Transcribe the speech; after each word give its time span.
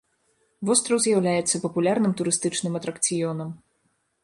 Востраў 0.69 1.01
з'яўляецца 1.05 1.61
папулярным 1.67 2.17
турыстычным 2.23 2.73
атракцыёнам. 2.83 3.49